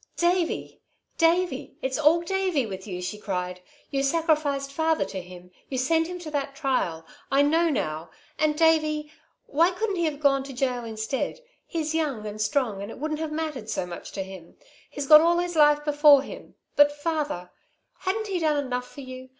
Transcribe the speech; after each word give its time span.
"Davey! 0.17 0.81
Davey! 1.19 1.77
It's 1.83 1.99
all 1.99 2.21
Davey 2.23 2.65
with 2.65 2.87
you!" 2.87 3.03
she 3.03 3.19
cried. 3.19 3.61
"You 3.91 4.01
sacrificed 4.01 4.71
father 4.73 5.05
to 5.05 5.21
him. 5.21 5.51
You 5.69 5.77
sent 5.77 6.07
him 6.07 6.17
to 6.21 6.31
that 6.31 6.55
trial. 6.55 7.05
I 7.31 7.43
know 7.43 7.69
now. 7.69 8.09
And 8.39 8.57
Davey 8.57 9.11
why 9.45 9.69
couldn't 9.69 9.97
he 9.97 10.05
have 10.05 10.19
gone 10.19 10.41
to 10.45 10.53
gaol 10.53 10.85
instead? 10.85 11.41
He's 11.67 11.93
young 11.93 12.25
and 12.25 12.41
strong 12.41 12.81
and 12.81 12.89
it 12.89 12.97
wouldn't 12.97 13.19
have 13.19 13.31
mattered 13.31 13.69
so 13.69 13.85
much 13.85 14.11
to 14.13 14.23
him. 14.23 14.57
He's 14.89 15.05
got 15.05 15.21
all 15.21 15.37
his 15.37 15.55
life 15.55 15.85
before 15.85 16.23
him. 16.23 16.55
But 16.75 16.91
father 16.91 17.51
hadn't 17.99 18.25
he 18.25 18.39
done 18.39 18.57
enough 18.65 18.87
for 18.91 19.01
you? 19.01 19.29